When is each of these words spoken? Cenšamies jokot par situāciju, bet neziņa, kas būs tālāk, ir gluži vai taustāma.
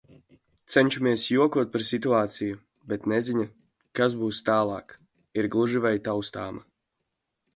Cenšamies 0.75 1.25
jokot 1.33 1.71
par 1.75 1.83
situāciju, 1.89 2.55
bet 2.93 3.05
neziņa, 3.13 3.45
kas 3.99 4.17
būs 4.23 4.39
tālāk, 4.49 4.95
ir 5.43 5.51
gluži 5.57 5.83
vai 5.87 5.93
taustāma. 6.11 6.65